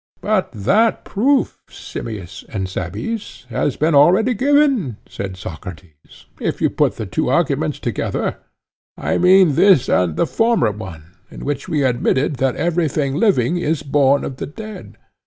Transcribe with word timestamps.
But 0.19 0.49
that 0.53 1.05
proof, 1.05 1.61
Simmias 1.69 2.43
and 2.49 2.67
Cebes, 2.67 3.45
has 3.51 3.77
been 3.77 3.93
already 3.93 4.33
given, 4.33 4.97
said 5.07 5.37
Socrates, 5.37 6.25
if 6.39 6.59
you 6.59 6.71
put 6.71 6.95
the 6.95 7.05
two 7.05 7.29
arguments 7.29 7.77
together—I 7.79 9.19
mean 9.19 9.53
this 9.53 9.89
and 9.89 10.15
the 10.17 10.25
former 10.25 10.71
one, 10.71 11.17
in 11.29 11.45
which 11.45 11.69
we 11.69 11.83
admitted 11.83 12.37
that 12.37 12.55
everything 12.55 13.13
living 13.13 13.57
is 13.57 13.83
born 13.83 14.23
of 14.25 14.37
the 14.37 14.47
dead. 14.47 14.97